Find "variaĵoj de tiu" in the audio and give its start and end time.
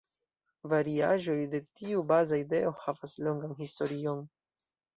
0.71-2.03